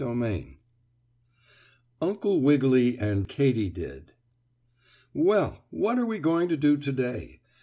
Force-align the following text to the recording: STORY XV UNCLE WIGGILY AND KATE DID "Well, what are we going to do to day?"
STORY 0.03 0.41
XV 0.57 0.57
UNCLE 2.01 2.41
WIGGILY 2.41 2.97
AND 2.97 3.27
KATE 3.27 3.71
DID 3.71 4.13
"Well, 5.13 5.63
what 5.69 5.99
are 5.99 6.07
we 6.07 6.17
going 6.17 6.49
to 6.49 6.57
do 6.57 6.75
to 6.75 6.91
day?" 6.91 7.39